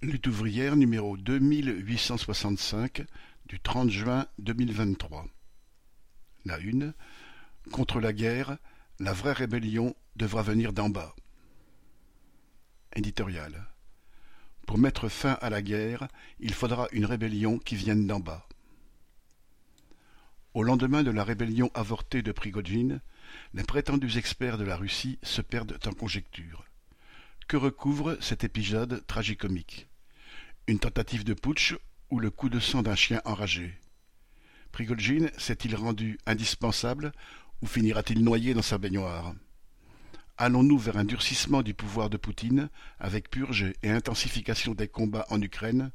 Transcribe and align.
Lutte 0.00 0.28
ouvrière 0.28 0.76
numéro 0.76 1.16
deux 1.16 1.40
mille 1.40 1.84
huit 1.84 1.98
cent 1.98 2.16
soixante-cinq 2.16 3.04
du 3.46 3.58
trente 3.58 3.90
juin 3.90 4.28
deux 4.38 4.52
mille 4.52 4.72
vingt-trois. 4.72 5.26
La 6.44 6.58
une. 6.60 6.94
Contre 7.72 7.98
la 7.98 8.12
guerre, 8.12 8.58
la 9.00 9.12
vraie 9.12 9.32
rébellion 9.32 9.96
devra 10.14 10.44
venir 10.44 10.72
d'en 10.72 10.88
bas. 10.88 11.16
Éditorial. 12.94 13.66
Pour 14.68 14.78
mettre 14.78 15.08
fin 15.08 15.32
à 15.40 15.50
la 15.50 15.62
guerre, 15.62 16.06
il 16.38 16.54
faudra 16.54 16.86
une 16.92 17.04
rébellion 17.04 17.58
qui 17.58 17.74
vienne 17.74 18.06
d'en 18.06 18.20
bas. 18.20 18.48
Au 20.54 20.62
lendemain 20.62 21.02
de 21.02 21.10
la 21.10 21.24
rébellion 21.24 21.72
avortée 21.74 22.22
de 22.22 22.30
Prigogine, 22.30 23.00
les 23.52 23.64
prétendus 23.64 24.16
experts 24.16 24.58
de 24.58 24.64
la 24.64 24.76
Russie 24.76 25.18
se 25.24 25.42
perdent 25.42 25.76
en 25.84 25.92
conjectures. 25.92 26.66
Que 27.48 27.56
recouvre 27.56 28.16
cet 28.20 28.44
épisode 28.44 29.04
tragicomique? 29.08 29.87
Une 30.68 30.78
tentative 30.78 31.24
de 31.24 31.32
putsch 31.32 31.74
ou 32.10 32.20
le 32.20 32.30
coup 32.30 32.50
de 32.50 32.60
sang 32.60 32.82
d'un 32.82 32.94
chien 32.94 33.22
enragé 33.24 33.80
Prigogine 34.70 35.30
s'est-il 35.38 35.74
rendu 35.74 36.18
indispensable 36.26 37.12
ou 37.62 37.66
finira-t-il 37.66 38.22
noyé 38.22 38.52
dans 38.52 38.60
sa 38.60 38.76
baignoire? 38.76 39.32
Allons-nous 40.36 40.76
vers 40.76 40.98
un 40.98 41.06
durcissement 41.06 41.62
du 41.62 41.72
pouvoir 41.72 42.10
de 42.10 42.18
Poutine, 42.18 42.68
avec 43.00 43.30
purge 43.30 43.72
et 43.82 43.90
intensification 43.90 44.74
des 44.74 44.88
combats 44.88 45.24
en 45.30 45.40
Ukraine, 45.40 45.90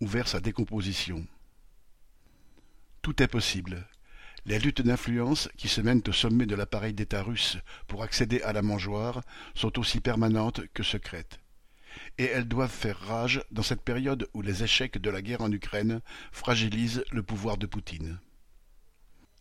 ou 0.00 0.08
vers 0.08 0.26
sa 0.26 0.40
décomposition? 0.40 1.24
Tout 3.02 3.22
est 3.22 3.28
possible. 3.28 3.86
Les 4.44 4.58
luttes 4.58 4.82
d'influence 4.82 5.48
qui 5.56 5.68
se 5.68 5.80
mènent 5.80 6.02
au 6.08 6.12
sommet 6.12 6.46
de 6.46 6.56
l'appareil 6.56 6.94
d'État 6.94 7.22
russe 7.22 7.58
pour 7.86 8.02
accéder 8.02 8.42
à 8.42 8.52
la 8.52 8.62
mangeoire 8.62 9.22
sont 9.54 9.78
aussi 9.78 10.00
permanentes 10.00 10.62
que 10.74 10.82
secrètes. 10.82 11.38
Et 12.18 12.24
elles 12.24 12.48
doivent 12.48 12.70
faire 12.70 12.98
rage 12.98 13.42
dans 13.50 13.62
cette 13.62 13.82
période 13.82 14.28
où 14.34 14.42
les 14.42 14.62
échecs 14.62 14.98
de 14.98 15.10
la 15.10 15.22
guerre 15.22 15.42
en 15.42 15.52
Ukraine 15.52 16.00
fragilisent 16.32 17.04
le 17.12 17.22
pouvoir 17.22 17.56
de 17.56 17.66
Poutine. 17.66 18.18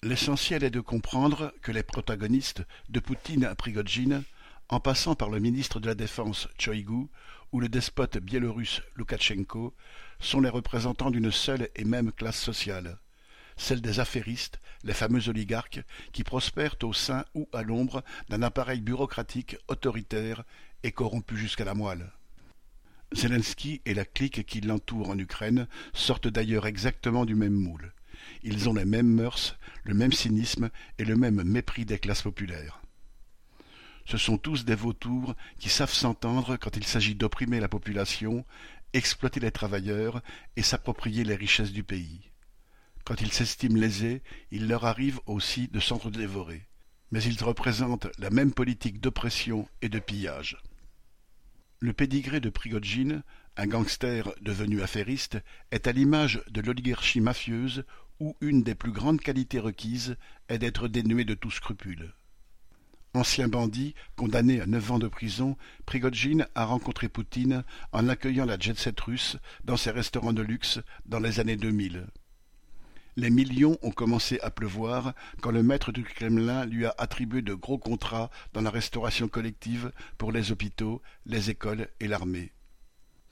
L'essentiel 0.02 0.64
est 0.64 0.70
de 0.70 0.80
comprendre 0.80 1.54
que 1.62 1.74
les 1.74 1.84
protagonistes, 1.84 2.64
de 2.88 3.02
Poutine 3.02 3.44
à 3.44 3.56
Prigogine, 3.56 4.24
en 4.70 4.80
passant 4.80 5.16
par 5.16 5.30
le 5.30 5.40
ministre 5.40 5.80
de 5.80 5.88
la 5.88 5.96
Défense 5.96 6.48
Tchoïgou 6.58 7.10
ou 7.52 7.60
le 7.60 7.68
despote 7.68 8.18
biélorusse 8.18 8.82
Loukachenko, 8.96 9.76
sont 10.20 10.40
les 10.40 10.50
représentants 10.50 11.12
d'une 11.12 11.32
seule 11.32 11.70
et 11.76 11.84
même 11.84 12.12
classe 12.12 12.40
sociale, 12.40 13.00
celle 13.58 13.82
des 13.82 14.00
affairistes, 14.00 14.60
les 14.84 14.94
fameux 14.94 15.28
oligarques, 15.28 15.82
qui 16.14 16.24
prospèrent 16.24 16.78
au 16.84 16.94
sein 16.94 17.26
ou 17.34 17.50
à 17.52 17.64
l'ombre 17.64 18.04
d'un 18.30 18.42
appareil 18.42 18.80
bureaucratique 18.80 19.58
autoritaire 19.68 20.44
et 20.84 20.92
corrompu 20.92 21.36
jusqu'à 21.36 21.66
la 21.66 21.74
moelle. 21.74 22.12
Zelensky 23.12 23.82
et 23.86 23.94
la 23.94 24.06
clique 24.06 24.46
qui 24.46 24.62
l'entoure 24.62 25.10
en 25.10 25.18
Ukraine 25.18 25.68
sortent 25.94 26.28
d'ailleurs 26.28 26.68
exactement 26.68 27.26
du 27.26 27.36
même 27.36 27.54
moule. 27.54 27.94
Ils 28.44 28.70
ont 28.70 28.74
les 28.74 28.86
mêmes 28.86 29.08
mœurs, 29.08 29.58
le 29.84 29.94
même 29.94 30.12
cynisme 30.14 30.70
et 30.98 31.06
le 31.06 31.16
même 31.16 31.44
mépris 31.44 31.86
des 31.86 31.98
classes 31.98 32.22
populaires. 32.22 32.82
Ce 34.06 34.18
sont 34.18 34.38
tous 34.38 34.66
des 34.66 34.76
vautours 34.76 35.36
qui 35.60 35.70
savent 35.70 35.94
s'entendre 35.94 36.58
quand 36.58 36.76
il 36.78 36.86
s'agit 36.86 37.16
d'opprimer 37.16 37.60
la 37.60 37.68
population, 37.68 38.46
exploiter 38.94 39.40
les 39.40 39.52
travailleurs 39.52 40.22
et 40.56 40.64
s'approprier 40.64 41.24
les 41.24 41.36
richesses 41.36 41.72
du 41.72 41.84
pays. 41.84 42.30
Quand 43.06 43.22
ils 43.22 43.32
s'estiment 43.32 43.80
lésés, 43.80 44.22
il 44.52 44.68
leur 44.68 44.86
arrive 44.86 45.20
aussi 45.26 45.68
de 45.68 45.80
s'entre-dévorer. 45.80 46.68
Mais 47.12 47.24
ils 47.24 47.44
représentent 47.44 48.08
la 48.20 48.30
même 48.30 48.54
politique 48.54 49.00
d'oppression 49.00 49.68
et 49.82 49.90
de 49.90 50.00
pillage. 50.00 50.58
Le 51.82 51.94
pédigré 51.94 52.42
de 52.42 52.50
Prigogine, 52.50 53.24
un 53.56 53.66
gangster 53.66 54.34
devenu 54.42 54.82
affairiste, 54.82 55.38
est 55.72 55.88
à 55.88 55.94
l'image 55.94 56.44
de 56.50 56.60
l'oligarchie 56.60 57.22
mafieuse 57.22 57.86
où 58.20 58.36
une 58.42 58.64
des 58.64 58.76
plus 58.76 58.92
grandes 58.92 59.22
qualités 59.22 59.60
requises 59.60 60.18
est 60.50 60.58
d'être 60.58 60.90
dénué 60.90 61.24
de 61.24 61.36
tout 61.36 61.52
scrupule. 61.52 62.14
Ancien 63.14 63.48
bandit, 63.48 63.96
condamné 64.18 64.60
à 64.60 64.66
neuf 64.66 64.92
ans 64.92 65.00
de 65.00 65.08
prison, 65.08 65.56
Prigogine 65.86 66.48
a 66.54 66.66
rencontré 66.66 67.08
Poutine 67.08 67.64
en 67.94 68.10
accueillant 68.10 68.46
la 68.46 68.60
jet-set 68.60 69.00
russe 69.00 69.38
dans 69.64 69.78
ses 69.78 69.92
restaurants 69.92 70.34
de 70.34 70.42
luxe 70.42 70.82
dans 71.06 71.20
les 71.20 71.40
années 71.40 71.56
2000. 71.56 72.08
Les 73.20 73.30
millions 73.30 73.78
ont 73.82 73.92
commencé 73.92 74.40
à 74.40 74.50
pleuvoir 74.50 75.14
quand 75.42 75.52
le 75.52 75.62
maître 75.62 75.92
du 75.92 76.04
Kremlin 76.06 76.66
lui 76.66 76.86
a 76.86 76.96
attribué 76.98 77.42
de 77.42 77.54
gros 77.54 77.78
contrats 77.78 78.30
dans 78.54 78.62
la 78.62 78.70
restauration 78.70 79.28
collective 79.28 79.92
pour 80.18 80.32
les 80.32 80.54
hôpitaux, 80.54 81.02
les 81.26 81.50
écoles 81.50 81.90
et 82.00 82.08
l'armée. 82.08 82.54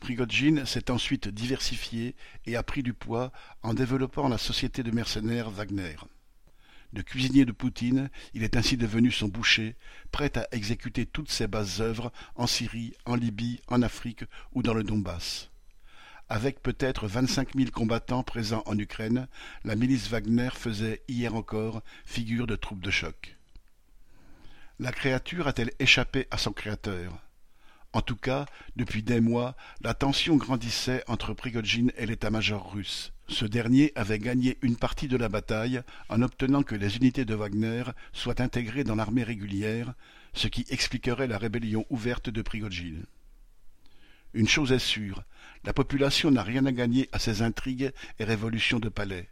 Prigogine 0.02 0.66
s'est 0.66 0.92
ensuite 0.92 1.30
diversifié 1.30 2.18
et 2.46 2.58
a 2.58 2.64
pris 2.64 2.84
du 2.84 2.94
poids 2.94 3.32
en 3.64 3.74
développant 3.74 4.28
la 4.28 4.38
société 4.38 4.84
de 4.84 4.92
mercenaires 4.92 5.52
Wagner. 5.52 5.96
De 6.92 7.02
cuisinier 7.02 7.46
de 7.46 7.54
Poutine, 7.54 8.10
il 8.34 8.44
est 8.44 8.58
ainsi 8.58 8.76
devenu 8.76 9.10
son 9.10 9.30
boucher, 9.30 9.78
prêt 10.12 10.38
à 10.38 10.50
exécuter 10.52 11.06
toutes 11.06 11.32
ses 11.32 11.48
basses 11.48 11.80
œuvres 11.80 12.12
en 12.36 12.46
Syrie, 12.46 12.94
en 13.06 13.16
Libye, 13.16 13.62
en 13.68 13.82
Afrique 13.82 14.26
ou 14.52 14.64
dans 14.64 14.74
le 14.74 14.84
Donbass. 14.84 15.50
Avec 16.30 16.62
peut-être 16.62 17.08
vingt-cinq 17.08 17.56
mille 17.56 17.72
combattants 17.72 18.24
présents 18.24 18.64
en 18.66 18.78
Ukraine, 18.78 19.28
la 19.64 19.76
milice 19.76 20.10
Wagner 20.10 20.50
faisait 20.54 21.02
hier 21.08 21.36
encore 21.36 21.82
figure 22.06 22.48
de 22.48 22.58
troupe 22.58 22.84
de 22.84 22.92
choc. 22.92 23.38
La 24.80 24.92
créature 24.92 25.48
a-t-elle 25.48 25.72
échappé 25.80 26.28
à 26.30 26.38
son 26.38 26.52
créateur? 26.52 27.18
En 27.94 28.02
tout 28.02 28.18
cas, 28.18 28.46
depuis 28.76 29.04
des 29.04 29.22
mois, 29.22 29.56
la 29.82 29.94
tension 29.94 30.36
grandissait 30.36 31.04
entre 31.08 31.34
Prigogine 31.34 31.94
et 31.96 32.06
l'état-major 32.06 32.74
russe. 32.74 33.14
Ce 33.30 33.46
dernier 33.46 33.94
avait 33.96 34.20
gagné 34.20 34.58
une 34.62 34.76
partie 34.76 35.08
de 35.08 35.18
la 35.18 35.30
bataille 35.30 35.82
en 36.10 36.22
obtenant 36.22 36.64
que 36.64 36.76
les 36.76 36.98
unités 36.98 37.26
de 37.26 37.36
Wagner 37.36 37.84
soient 38.12 38.42
intégrées 38.42 38.84
dans 38.84 38.96
l'armée 38.96 39.24
régulière, 39.24 39.94
ce 40.34 40.50
qui 40.50 40.66
expliquerait 40.70 41.28
la 41.28 41.38
rébellion 41.38 41.86
ouverte 41.90 42.30
de 42.30 42.42
Prigogine. 42.42 43.06
Une 44.38 44.48
chose 44.48 44.72
est 44.72 44.78
sûre, 44.78 45.24
la 45.64 45.74
population 45.74 46.30
n'a 46.30 46.44
rien 46.44 46.68
à 46.68 46.72
gagner 46.72 47.10
à 47.12 47.18
ces 47.18 47.42
intrigues 47.42 47.92
et 48.20 48.24
révolutions 48.24 48.80
de 48.80 48.88
palais. 48.88 49.32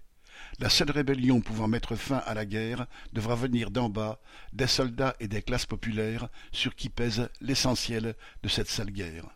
La 0.57 0.67
seule 0.67 0.89
rébellion 0.89 1.41
pouvant 1.41 1.67
mettre 1.67 1.95
fin 1.95 2.23
à 2.25 2.33
la 2.33 2.43
guerre 2.43 2.87
devra 3.13 3.35
venir 3.35 3.69
d'en 3.69 3.87
bas, 3.87 4.19
des 4.51 4.65
soldats 4.65 5.15
et 5.19 5.27
des 5.27 5.43
classes 5.43 5.67
populaires 5.67 6.29
sur 6.51 6.73
qui 6.73 6.89
pèse 6.89 7.29
l'essentiel 7.39 8.15
de 8.41 8.49
cette 8.49 8.67
sale 8.67 8.89
guerre. 8.89 9.27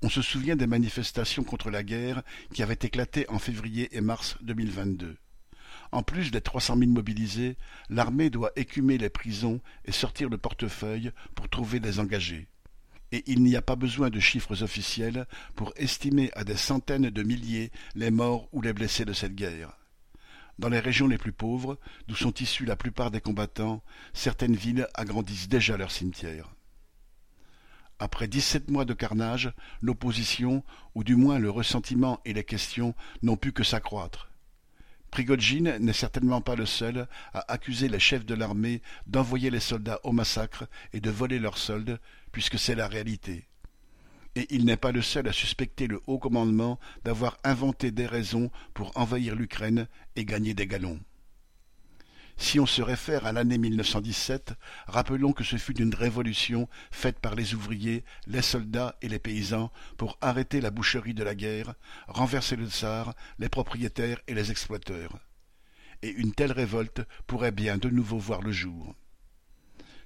On 0.00 0.08
se 0.08 0.22
souvient 0.22 0.56
des 0.56 0.66
manifestations 0.66 1.44
contre 1.44 1.68
la 1.68 1.82
guerre 1.82 2.22
qui 2.54 2.62
avaient 2.62 2.78
éclaté 2.80 3.28
en 3.28 3.38
février 3.38 3.94
et 3.94 4.00
mars 4.00 4.38
2022. 4.40 5.18
En 5.92 6.02
plus 6.02 6.30
des 6.30 6.40
trois 6.40 6.62
cent 6.62 6.76
mille 6.76 6.88
mobilisés, 6.88 7.58
l'armée 7.90 8.30
doit 8.30 8.52
écumer 8.56 8.96
les 8.96 9.10
prisons 9.10 9.60
et 9.84 9.92
sortir 9.92 10.30
le 10.30 10.38
portefeuille 10.38 11.12
pour 11.34 11.50
trouver 11.50 11.78
des 11.78 12.00
engagés 12.00 12.48
et 13.12 13.22
il 13.26 13.42
n'y 13.42 13.56
a 13.56 13.62
pas 13.62 13.76
besoin 13.76 14.10
de 14.10 14.20
chiffres 14.20 14.62
officiels 14.62 15.26
pour 15.54 15.72
estimer 15.76 16.30
à 16.34 16.44
des 16.44 16.56
centaines 16.56 17.10
de 17.10 17.22
milliers 17.22 17.70
les 17.94 18.10
morts 18.10 18.48
ou 18.52 18.60
les 18.62 18.72
blessés 18.72 19.04
de 19.04 19.12
cette 19.12 19.34
guerre. 19.34 19.76
Dans 20.58 20.68
les 20.68 20.80
régions 20.80 21.06
les 21.06 21.18
plus 21.18 21.32
pauvres, 21.32 21.78
d'où 22.08 22.14
sont 22.14 22.32
issus 22.32 22.64
la 22.64 22.76
plupart 22.76 23.10
des 23.10 23.20
combattants, 23.20 23.82
certaines 24.14 24.56
villes 24.56 24.88
agrandissent 24.94 25.48
déjà 25.48 25.76
leurs 25.76 25.90
cimetières. 25.90 26.54
Après 27.98 28.28
dix-sept 28.28 28.70
mois 28.70 28.84
de 28.84 28.94
carnage, 28.94 29.52
l'opposition, 29.80 30.62
ou 30.94 31.04
du 31.04 31.16
moins 31.16 31.38
le 31.38 31.50
ressentiment 31.50 32.20
et 32.24 32.32
les 32.32 32.44
questions, 32.44 32.94
n'ont 33.22 33.36
pu 33.36 33.52
que 33.52 33.64
s'accroître. 33.64 34.25
Prigogine 35.10 35.76
n'est 35.78 35.92
certainement 35.92 36.40
pas 36.40 36.56
le 36.56 36.66
seul 36.66 37.08
à 37.32 37.52
accuser 37.52 37.88
les 37.88 37.98
chefs 37.98 38.26
de 38.26 38.34
l'armée 38.34 38.82
d'envoyer 39.06 39.50
les 39.50 39.60
soldats 39.60 40.00
au 40.04 40.12
massacre 40.12 40.68
et 40.92 41.00
de 41.00 41.10
voler 41.10 41.38
leurs 41.38 41.58
soldes, 41.58 42.00
puisque 42.32 42.58
c'est 42.58 42.74
la 42.74 42.88
réalité. 42.88 43.46
Et 44.34 44.46
il 44.50 44.66
n'est 44.66 44.76
pas 44.76 44.92
le 44.92 45.00
seul 45.00 45.28
à 45.28 45.32
suspecter 45.32 45.86
le 45.86 46.02
haut 46.06 46.18
commandement 46.18 46.78
d'avoir 47.04 47.38
inventé 47.44 47.90
des 47.90 48.06
raisons 48.06 48.50
pour 48.74 48.92
envahir 48.96 49.34
l'Ukraine 49.34 49.88
et 50.14 50.26
gagner 50.26 50.52
des 50.52 50.66
galons. 50.66 51.00
Si 52.38 52.60
on 52.60 52.66
se 52.66 52.82
réfère 52.82 53.24
à 53.24 53.32
l'année 53.32 53.56
1917, 53.56 54.52
rappelons 54.86 55.32
que 55.32 55.42
ce 55.42 55.56
fut 55.56 55.80
une 55.80 55.94
révolution 55.94 56.68
faite 56.90 57.18
par 57.18 57.34
les 57.34 57.54
ouvriers, 57.54 58.04
les 58.26 58.42
soldats 58.42 58.96
et 59.00 59.08
les 59.08 59.18
paysans 59.18 59.72
pour 59.96 60.18
arrêter 60.20 60.60
la 60.60 60.70
boucherie 60.70 61.14
de 61.14 61.24
la 61.24 61.34
guerre, 61.34 61.74
renverser 62.08 62.56
le 62.56 62.66
tsar, 62.66 63.14
les 63.38 63.48
propriétaires 63.48 64.20
et 64.26 64.34
les 64.34 64.50
exploiteurs. 64.50 65.18
Et 66.02 66.10
une 66.10 66.32
telle 66.32 66.52
révolte 66.52 67.02
pourrait 67.26 67.52
bien 67.52 67.78
de 67.78 67.88
nouveau 67.88 68.18
voir 68.18 68.42
le 68.42 68.52
jour. 68.52 68.94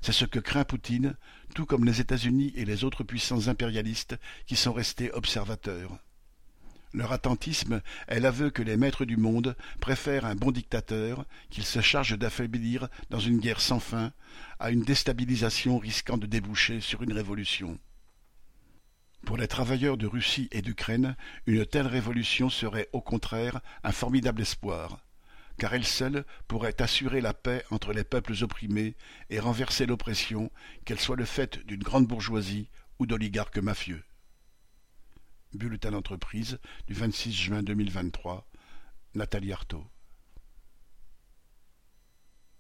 C'est 0.01 0.13
ce 0.13 0.25
que 0.25 0.39
craint 0.39 0.65
Poutine, 0.65 1.17
tout 1.55 1.67
comme 1.67 1.85
les 1.85 2.01
États-Unis 2.01 2.53
et 2.55 2.65
les 2.65 2.85
autres 2.85 3.05
puissances 3.05 3.49
impérialistes 3.49 4.17
qui 4.47 4.57
sont 4.57 4.73
restés 4.73 5.13
observateurs. 5.13 5.99
Leur 6.93 7.13
attentisme 7.13 7.83
est 8.09 8.19
l'aveu 8.19 8.51
que 8.51 8.63
les 8.63 8.77
maîtres 8.77 9.05
du 9.05 9.17
monde 9.17 9.57
préfèrent 9.81 10.25
un 10.25 10.35
bon 10.35 10.51
dictateur 10.51 11.25
qu'ils 11.49 11.65
se 11.65 11.81
chargent 11.81 12.19
d'affaiblir 12.19 12.89
dans 13.11 13.21
une 13.21 13.39
guerre 13.39 13.61
sans 13.61 13.79
fin 13.79 14.13
à 14.59 14.71
une 14.73 14.83
déstabilisation 14.83 15.79
risquant 15.79 16.19
de 16.19 16.27
déboucher 16.27 16.81
sur 16.81 17.03
une 17.03 17.13
révolution. 17.13 17.79
Pour 19.25 19.37
les 19.37 19.47
travailleurs 19.47 19.99
de 19.99 20.07
Russie 20.07 20.49
et 20.51 20.63
d'Ukraine, 20.63 21.15
une 21.47 21.65
telle 21.65 21.87
révolution 21.87 22.51
serait 22.51 22.89
au 22.93 23.01
contraire 23.01 23.61
un 23.85 23.93
formidable 23.93 24.43
espoir, 24.43 25.05
car 25.59 25.75
elle 25.75 25.85
seule 25.85 26.25
pourrait 26.49 26.81
assurer 26.83 27.21
la 27.21 27.35
paix 27.35 27.63
entre 27.71 27.93
les 27.93 28.03
peuples 28.03 28.35
opprimés 28.43 28.97
et 29.29 29.39
renverser 29.39 29.87
l'oppression, 29.87 30.51
qu'elle 30.85 30.99
soit 30.99 31.17
le 31.17 31.27
fait 31.27 31.65
d'une 31.67 31.83
grande 31.83 32.09
bourgeoisie 32.09 32.69
ou 32.99 33.07
d'oligarques 33.07 33.59
mafieux. 33.59 34.03
Bulletin 35.53 35.91
d'entreprise 35.91 36.59
du 36.87 36.95
26 36.95 37.33
juin 37.33 37.63
2023, 37.63 38.47
Nathalie 39.15 39.53
Arthaud. 39.53 39.85